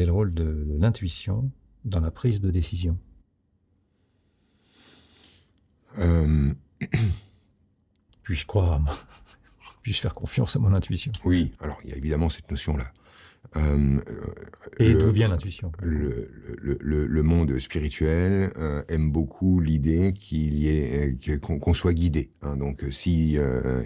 quel 0.00 0.04
est 0.04 0.06
le 0.06 0.12
rôle 0.12 0.32
de 0.32 0.66
l'intuition 0.78 1.50
dans 1.84 2.00
la 2.00 2.10
prise 2.10 2.40
de 2.40 2.50
décision? 2.50 2.98
Euh... 5.98 6.54
Puis-je 8.22 8.46
croire 8.46 8.80
Puis-je 9.82 10.00
faire 10.00 10.14
confiance 10.14 10.56
à 10.56 10.58
mon 10.58 10.72
intuition? 10.72 11.12
Oui, 11.26 11.52
alors 11.60 11.76
il 11.84 11.90
y 11.90 11.92
a 11.92 11.96
évidemment 11.96 12.30
cette 12.30 12.50
notion-là. 12.50 12.90
Euh, 13.56 13.98
et 14.78 14.94
d'où 14.94 15.10
vient 15.10 15.28
l'intuition? 15.28 15.72
le, 15.82 16.30
le, 16.80 17.06
le, 17.06 17.22
monde 17.22 17.58
spirituel 17.58 18.52
euh, 18.56 18.82
aime 18.88 19.10
beaucoup 19.10 19.58
l'idée 19.58 20.12
qu'il 20.12 20.54
y 20.56 20.68
ait 20.68 21.16
euh, 21.28 21.38
qu'on 21.38 21.74
soit 21.74 21.92
guidé. 21.92 22.30
Hein. 22.42 22.56
Donc, 22.56 22.84
si 22.90 23.38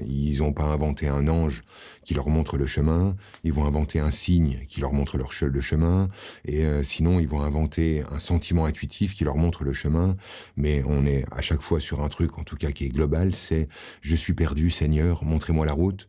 ils 0.06 0.38
n'ont 0.38 0.52
pas 0.52 0.64
inventé 0.64 1.08
un 1.08 1.28
ange 1.28 1.62
qui 2.04 2.12
leur 2.14 2.28
montre 2.28 2.58
le 2.58 2.66
chemin, 2.66 3.16
ils 3.42 3.52
vont 3.52 3.64
inventer 3.64 4.00
un 4.00 4.10
signe 4.10 4.58
qui 4.68 4.80
leur 4.80 4.92
montre 4.92 5.16
leur 5.16 5.30
le 5.42 5.60
chemin. 5.60 6.08
Et 6.44 6.64
sinon, 6.82 7.18
ils 7.18 7.28
vont 7.28 7.40
inventer 7.40 8.02
un 8.10 8.18
sentiment 8.18 8.66
intuitif 8.66 9.14
qui 9.14 9.24
leur 9.24 9.36
montre 9.36 9.64
le 9.64 9.72
chemin. 9.72 10.16
Mais 10.56 10.82
on 10.86 11.06
est 11.06 11.24
à 11.32 11.40
chaque 11.40 11.60
fois 11.60 11.80
sur 11.80 12.02
un 12.02 12.08
truc, 12.08 12.38
en 12.38 12.44
tout 12.44 12.56
cas 12.56 12.70
qui 12.70 12.84
est 12.84 12.90
global. 12.90 13.34
C'est 13.34 13.68
je 14.00 14.14
suis 14.14 14.34
perdu, 14.34 14.70
Seigneur, 14.70 15.24
montrez-moi 15.24 15.66
la 15.66 15.72
route. 15.72 16.08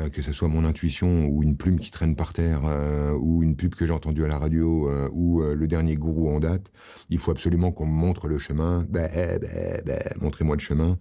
Euh, 0.00 0.08
que 0.08 0.22
ce 0.22 0.32
soit 0.32 0.48
mon 0.48 0.64
intuition 0.64 1.26
ou 1.26 1.42
une 1.42 1.56
plume 1.56 1.78
qui 1.78 1.90
traîne 1.90 2.16
par 2.16 2.32
terre 2.32 2.62
euh, 2.64 3.12
ou 3.12 3.42
une 3.42 3.56
pub 3.56 3.74
que 3.74 3.86
j'ai 3.86 3.92
entendue 3.92 4.24
à 4.24 4.28
la 4.28 4.38
radio 4.38 4.90
euh, 4.90 5.08
ou 5.12 5.42
le 5.42 5.66
dernier 5.66 5.96
gourou 5.96 6.30
en 6.30 6.40
date, 6.40 6.72
il 7.10 7.18
faut 7.18 7.30
absolument 7.30 7.72
qu'on 7.72 7.86
me 7.86 7.92
montre 7.92 8.28
le 8.28 8.38
chemin. 8.38 8.84
Bah, 8.88 9.08
bah, 9.14 9.80
bah, 9.84 9.98
montrez-moi 10.20 10.56
le 10.56 10.60
chemin. 10.60 10.98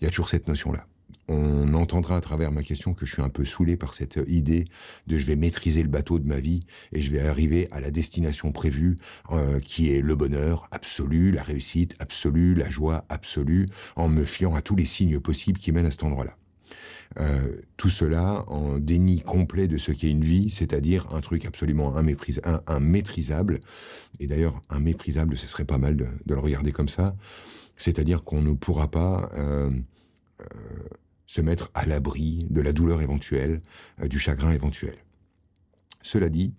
Il 0.00 0.04
y 0.04 0.06
a 0.06 0.10
toujours 0.10 0.28
cette 0.28 0.48
notion-là. 0.48 0.86
On 1.26 1.74
entendra 1.74 2.16
à 2.16 2.20
travers 2.20 2.52
ma 2.52 2.62
question 2.62 2.94
que 2.94 3.04
je 3.04 3.12
suis 3.12 3.22
un 3.22 3.28
peu 3.28 3.44
saoulé 3.44 3.76
par 3.76 3.94
cette 3.94 4.18
idée 4.26 4.64
de 5.06 5.18
je 5.18 5.26
vais 5.26 5.36
maîtriser 5.36 5.82
le 5.82 5.88
bateau 5.88 6.18
de 6.18 6.26
ma 6.26 6.40
vie 6.40 6.60
et 6.92 7.02
je 7.02 7.10
vais 7.10 7.20
arriver 7.20 7.68
à 7.70 7.80
la 7.80 7.90
destination 7.90 8.50
prévue 8.52 8.96
qui 9.64 9.92
est 9.92 10.00
le 10.00 10.14
bonheur 10.14 10.68
absolu, 10.70 11.30
la 11.30 11.42
réussite 11.42 11.96
absolue, 11.98 12.54
la 12.54 12.70
joie 12.70 13.04
absolue, 13.10 13.66
en 13.96 14.08
me 14.08 14.24
fiant 14.24 14.54
à 14.54 14.62
tous 14.62 14.76
les 14.76 14.86
signes 14.86 15.20
possibles 15.20 15.58
qui 15.58 15.70
mènent 15.72 15.86
à 15.86 15.90
cet 15.90 16.04
endroit-là. 16.04 16.34
Euh, 17.18 17.60
tout 17.76 17.88
cela 17.88 18.44
en 18.48 18.78
déni 18.78 19.22
complet 19.22 19.66
de 19.66 19.78
ce 19.78 19.92
qu'est 19.92 20.10
une 20.10 20.24
vie, 20.24 20.50
c'est-à-dire 20.50 21.06
un 21.12 21.20
truc 21.20 21.44
absolument 21.46 21.94
immaîtrisable. 21.98 23.60
Et 24.20 24.26
d'ailleurs, 24.26 24.60
un 24.68 24.80
méprisable, 24.80 25.36
ce 25.36 25.48
serait 25.48 25.64
pas 25.64 25.78
mal 25.78 25.96
de, 25.96 26.06
le 26.26 26.38
regarder 26.38 26.72
comme 26.72 26.88
ça. 26.88 27.16
C'est-à-dire 27.76 28.24
qu'on 28.24 28.42
ne 28.42 28.52
pourra 28.52 28.90
pas 28.90 29.30
euh, 29.34 29.70
euh, 30.40 30.44
se 31.26 31.40
mettre 31.40 31.70
à 31.74 31.86
l'abri 31.86 32.46
de 32.50 32.60
la 32.60 32.72
douleur 32.72 33.02
éventuelle, 33.02 33.62
du 34.02 34.18
chagrin 34.18 34.50
éventuel. 34.50 34.96
Cela 36.02 36.28
dit, 36.28 36.54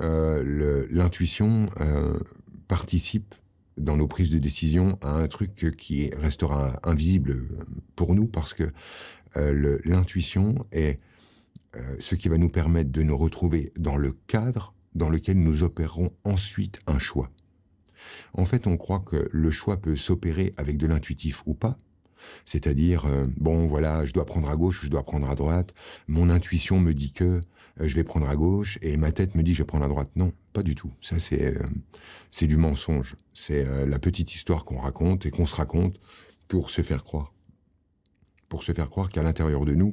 l'intuition 0.00 1.70
participe 2.68 3.34
dans 3.76 3.96
nos 3.96 4.08
prises 4.08 4.30
de 4.30 4.38
décision 4.38 4.98
à 5.02 5.10
un 5.10 5.28
truc 5.28 5.76
qui 5.76 6.10
restera 6.14 6.80
invisible 6.82 7.48
pour 7.94 8.14
nous 8.14 8.26
parce 8.26 8.54
que 8.54 8.70
euh, 9.36 9.78
l'intuition 9.84 10.66
est 10.72 10.98
euh, 11.76 11.96
ce 12.00 12.14
qui 12.14 12.28
va 12.28 12.38
nous 12.38 12.48
permettre 12.48 12.90
de 12.90 13.02
nous 13.02 13.16
retrouver 13.16 13.72
dans 13.76 13.96
le 13.96 14.12
cadre 14.26 14.74
dans 14.94 15.10
lequel 15.10 15.36
nous 15.42 15.62
opérerons 15.62 16.10
ensuite 16.24 16.80
un 16.86 16.98
choix. 16.98 17.30
En 18.32 18.44
fait, 18.44 18.66
on 18.66 18.76
croit 18.76 19.00
que 19.00 19.28
le 19.30 19.50
choix 19.50 19.76
peut 19.76 19.96
s'opérer 19.96 20.54
avec 20.56 20.78
de 20.78 20.86
l'intuitif 20.86 21.42
ou 21.44 21.54
pas. 21.54 21.78
C'est-à-dire, 22.44 23.06
euh, 23.06 23.24
bon, 23.36 23.66
voilà, 23.66 24.04
je 24.04 24.12
dois 24.12 24.24
prendre 24.24 24.48
à 24.48 24.56
gauche 24.56 24.84
je 24.84 24.90
dois 24.90 25.02
prendre 25.02 25.28
à 25.30 25.34
droite. 25.34 25.74
Mon 26.08 26.30
intuition 26.30 26.80
me 26.80 26.94
dit 26.94 27.12
que 27.12 27.40
je 27.80 27.94
vais 27.94 28.04
prendre 28.04 28.28
à 28.28 28.36
gauche 28.36 28.78
et 28.82 28.96
ma 28.96 29.12
tête 29.12 29.34
me 29.34 29.42
dit 29.42 29.52
je 29.52 29.58
vais 29.58 29.66
prendre 29.66 29.84
à 29.84 29.88
droite. 29.88 30.10
Non, 30.16 30.32
pas 30.52 30.62
du 30.62 30.74
tout. 30.74 30.92
Ça, 31.00 31.18
c'est 31.20 31.54
c'est 32.30 32.46
du 32.46 32.56
mensonge. 32.56 33.16
C'est 33.34 33.86
la 33.86 33.98
petite 33.98 34.34
histoire 34.34 34.64
qu'on 34.64 34.78
raconte 34.78 35.26
et 35.26 35.30
qu'on 35.30 35.46
se 35.46 35.54
raconte 35.54 36.00
pour 36.48 36.70
se 36.70 36.82
faire 36.82 37.04
croire 37.04 37.32
pour 38.48 38.62
se 38.62 38.72
faire 38.72 38.88
croire 38.88 39.10
qu'à 39.10 39.22
l'intérieur 39.22 39.64
de 39.64 39.74
nous, 39.74 39.90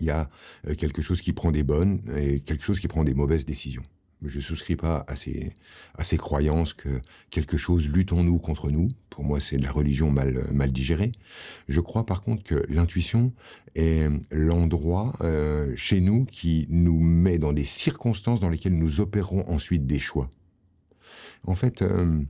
il 0.00 0.06
y 0.06 0.10
a 0.10 0.30
euh, 0.66 0.74
quelque 0.74 1.02
chose 1.02 1.20
qui 1.20 1.32
prend 1.32 1.50
des 1.50 1.64
bonnes 1.64 2.02
et 2.16 2.40
quelque 2.40 2.64
chose 2.64 2.80
qui 2.80 2.88
prend 2.88 3.04
des 3.04 3.14
mauvaises 3.14 3.44
décisions. 3.44 3.82
Je 4.24 4.38
ne 4.38 4.42
souscris 4.42 4.76
pas 4.76 5.04
à 5.08 5.16
ces, 5.16 5.52
à 5.94 6.04
ces 6.04 6.16
croyances 6.16 6.74
que 6.74 7.00
quelque 7.30 7.56
chose 7.56 7.88
lutte 7.88 8.12
en 8.12 8.22
nous 8.22 8.38
contre 8.38 8.70
nous. 8.70 8.88
Pour 9.10 9.24
moi, 9.24 9.40
c'est 9.40 9.58
de 9.58 9.62
la 9.62 9.72
religion 9.72 10.10
mal, 10.10 10.46
mal 10.52 10.72
digérée. 10.72 11.12
Je 11.68 11.80
crois 11.80 12.06
par 12.06 12.22
contre 12.22 12.44
que 12.44 12.64
l'intuition 12.68 13.32
est 13.74 14.08
l'endroit 14.30 15.14
euh, 15.20 15.72
chez 15.76 16.00
nous 16.00 16.24
qui 16.24 16.66
nous 16.70 16.98
met 16.98 17.38
dans 17.38 17.52
des 17.52 17.64
circonstances 17.64 18.40
dans 18.40 18.50
lesquelles 18.50 18.76
nous 18.76 19.00
opérons 19.00 19.48
ensuite 19.48 19.86
des 19.86 19.98
choix. 19.98 20.30
En 21.44 21.54
fait, 21.54 21.82
euh, 21.82 22.22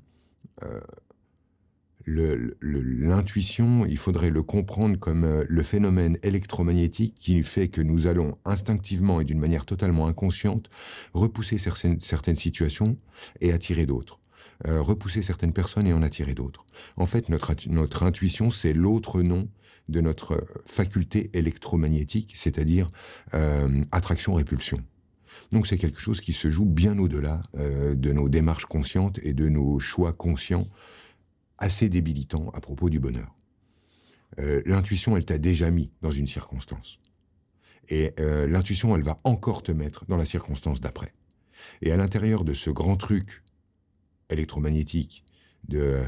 l'intuition, 2.06 3.86
il 3.86 3.98
faudrait 3.98 4.30
le 4.30 4.42
comprendre 4.42 4.98
comme 4.98 5.24
euh, 5.24 5.44
le 5.48 5.62
phénomène 5.62 6.18
électromagnétique 6.22 7.14
qui 7.14 7.42
fait 7.42 7.68
que 7.68 7.80
nous 7.80 8.06
allons 8.06 8.38
instinctivement 8.44 9.20
et 9.20 9.24
d'une 9.24 9.38
manière 9.38 9.64
totalement 9.64 10.06
inconsciente 10.06 10.68
repousser 11.14 11.58
certaines, 11.58 12.00
certaines 12.00 12.36
situations 12.36 12.96
et 13.40 13.52
attirer 13.52 13.86
d'autres. 13.86 14.18
Euh, 14.66 14.80
repousser 14.80 15.22
certaines 15.22 15.52
personnes 15.52 15.86
et 15.86 15.92
en 15.92 16.02
attirer 16.02 16.34
d'autres. 16.34 16.64
En 16.96 17.06
fait, 17.06 17.28
notre, 17.28 17.54
notre 17.68 18.02
intuition, 18.04 18.50
c'est 18.50 18.72
l'autre 18.72 19.22
nom 19.22 19.48
de 19.88 20.00
notre 20.00 20.44
faculté 20.64 21.30
électromagnétique, 21.34 22.32
c'est-à-dire 22.36 22.88
euh, 23.34 23.80
attraction-répulsion. 23.90 24.78
Donc 25.50 25.66
c'est 25.66 25.78
quelque 25.78 26.00
chose 26.00 26.20
qui 26.20 26.32
se 26.32 26.50
joue 26.50 26.64
bien 26.64 26.98
au-delà 26.98 27.42
de 27.54 28.12
nos 28.12 28.28
démarches 28.30 28.64
conscientes 28.64 29.18
et 29.22 29.34
de 29.34 29.48
nos 29.48 29.80
choix 29.80 30.12
conscients 30.14 30.66
assez 31.62 31.88
débilitant 31.88 32.50
à 32.50 32.60
propos 32.60 32.90
du 32.90 32.98
bonheur. 32.98 33.34
Euh, 34.38 34.62
l'intuition, 34.66 35.16
elle 35.16 35.24
t'a 35.24 35.38
déjà 35.38 35.70
mis 35.70 35.90
dans 36.02 36.10
une 36.10 36.26
circonstance. 36.26 36.98
Et 37.88 38.12
euh, 38.18 38.46
l'intuition, 38.48 38.94
elle 38.96 39.02
va 39.02 39.20
encore 39.24 39.62
te 39.62 39.72
mettre 39.72 40.04
dans 40.06 40.16
la 40.16 40.24
circonstance 40.24 40.80
d'après. 40.80 41.14
Et 41.80 41.92
à 41.92 41.96
l'intérieur 41.96 42.44
de 42.44 42.52
ce 42.52 42.68
grand 42.68 42.96
truc 42.96 43.42
électromagnétique 44.28 45.24
de 45.68 46.02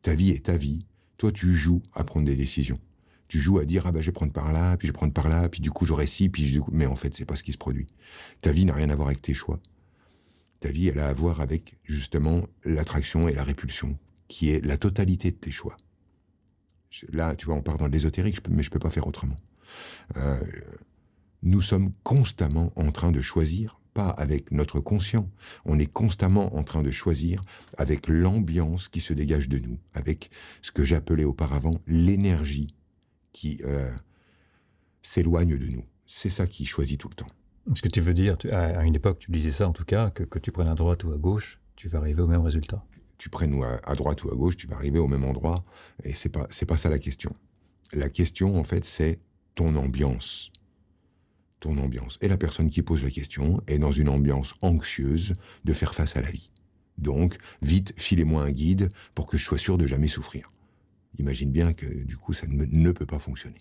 ta 0.00 0.14
vie 0.14 0.30
et 0.30 0.40
ta 0.40 0.56
vie, 0.56 0.86
toi, 1.18 1.32
tu 1.32 1.52
joues 1.52 1.82
à 1.92 2.04
prendre 2.04 2.26
des 2.26 2.36
décisions. 2.36 2.78
Tu 3.26 3.38
joues 3.38 3.58
à 3.58 3.64
dire 3.64 3.86
ah 3.86 3.92
ben 3.92 4.00
je 4.00 4.06
vais 4.06 4.12
prendre 4.12 4.32
par 4.32 4.52
là, 4.52 4.76
puis 4.76 4.86
je 4.86 4.92
vais 4.92 4.96
prendre 4.96 5.12
par 5.12 5.28
là, 5.28 5.48
puis 5.48 5.60
du 5.60 5.70
coup 5.70 5.86
j'aurai 5.86 6.08
ci, 6.08 6.28
puis 6.28 6.50
du 6.50 6.60
coup... 6.60 6.72
mais 6.72 6.86
en 6.86 6.96
fait 6.96 7.14
c'est 7.14 7.24
pas 7.24 7.36
ce 7.36 7.44
qui 7.44 7.52
se 7.52 7.58
produit. 7.58 7.86
Ta 8.42 8.50
vie 8.50 8.64
n'a 8.64 8.74
rien 8.74 8.90
à 8.90 8.96
voir 8.96 9.06
avec 9.06 9.22
tes 9.22 9.34
choix. 9.34 9.60
Ta 10.58 10.70
vie 10.72 10.88
elle 10.88 10.98
a 10.98 11.06
à 11.06 11.12
voir 11.12 11.40
avec 11.40 11.78
justement 11.84 12.48
l'attraction 12.64 13.28
et 13.28 13.34
la 13.34 13.44
répulsion 13.44 13.96
qui 14.30 14.50
est 14.50 14.64
la 14.64 14.78
totalité 14.78 15.32
de 15.32 15.36
tes 15.36 15.50
choix. 15.50 15.76
Là, 17.12 17.34
tu 17.34 17.46
vois, 17.46 17.56
on 17.56 17.62
part 17.62 17.78
dans 17.78 17.88
l'ésotérique, 17.88 18.38
mais 18.48 18.62
je 18.62 18.70
peux 18.70 18.78
pas 18.78 18.88
faire 18.88 19.06
autrement. 19.08 19.34
Euh, 20.16 20.40
nous 21.42 21.60
sommes 21.60 21.92
constamment 22.04 22.72
en 22.76 22.92
train 22.92 23.10
de 23.10 23.20
choisir, 23.20 23.80
pas 23.92 24.08
avec 24.08 24.52
notre 24.52 24.78
conscient, 24.78 25.28
on 25.64 25.80
est 25.80 25.92
constamment 25.92 26.54
en 26.56 26.62
train 26.62 26.84
de 26.84 26.92
choisir 26.92 27.42
avec 27.76 28.06
l'ambiance 28.06 28.88
qui 28.88 29.00
se 29.00 29.12
dégage 29.12 29.48
de 29.48 29.58
nous, 29.58 29.78
avec 29.94 30.30
ce 30.62 30.70
que 30.70 30.84
j'appelais 30.84 31.24
auparavant 31.24 31.80
l'énergie 31.88 32.68
qui 33.32 33.60
euh, 33.64 33.92
s'éloigne 35.02 35.58
de 35.58 35.66
nous. 35.66 35.84
C'est 36.06 36.30
ça 36.30 36.46
qui 36.46 36.66
choisit 36.66 37.00
tout 37.00 37.08
le 37.08 37.16
temps. 37.16 37.30
Ce 37.74 37.82
que 37.82 37.88
tu 37.88 38.00
veux 38.00 38.14
dire, 38.14 38.36
à 38.52 38.84
une 38.84 38.94
époque, 38.94 39.18
tu 39.18 39.32
disais 39.32 39.50
ça 39.50 39.68
en 39.68 39.72
tout 39.72 39.84
cas, 39.84 40.10
que, 40.10 40.22
que 40.22 40.38
tu 40.38 40.52
prennes 40.52 40.68
à 40.68 40.74
droite 40.74 41.02
ou 41.02 41.12
à 41.12 41.16
gauche, 41.16 41.60
tu 41.74 41.88
vas 41.88 41.98
arriver 41.98 42.22
au 42.22 42.28
même 42.28 42.42
résultat 42.42 42.84
tu 43.20 43.28
prennes 43.28 43.62
à, 43.62 43.94
droite 43.96 44.24
ou 44.24 44.32
à 44.32 44.34
gauche, 44.34 44.56
tu 44.56 44.66
vas 44.66 44.76
arriver 44.76 44.98
au 44.98 45.06
même 45.06 45.24
endroit. 45.24 45.62
Et 46.04 46.14
c'est 46.14 46.30
pas, 46.30 46.46
c'est 46.48 46.64
pas 46.64 46.78
ça 46.78 46.88
la 46.88 46.98
question. 46.98 47.34
La 47.92 48.08
question, 48.08 48.58
en 48.58 48.64
fait, 48.64 48.86
c'est 48.86 49.20
ton 49.54 49.76
ambiance. 49.76 50.50
Ton 51.60 51.76
ambiance. 51.76 52.16
Et 52.22 52.28
la 52.28 52.38
personne 52.38 52.70
qui 52.70 52.80
pose 52.80 53.02
la 53.02 53.10
question 53.10 53.62
est 53.66 53.78
dans 53.78 53.92
une 53.92 54.08
ambiance 54.08 54.54
anxieuse 54.62 55.34
de 55.64 55.72
faire 55.74 55.92
face 55.92 56.16
à 56.16 56.22
la 56.22 56.30
vie. 56.30 56.50
Donc, 56.96 57.36
vite, 57.60 57.92
filez-moi 57.98 58.42
un 58.42 58.52
guide 58.52 58.88
pour 59.14 59.26
que 59.26 59.36
je 59.36 59.44
sois 59.44 59.58
sûr 59.58 59.76
de 59.76 59.86
jamais 59.86 60.08
souffrir. 60.08 60.50
Imagine 61.18 61.52
bien 61.52 61.74
que, 61.74 61.86
du 61.86 62.16
coup, 62.16 62.32
ça 62.32 62.46
ne 62.48 62.92
peut 62.92 63.04
pas 63.04 63.18
fonctionner. 63.18 63.58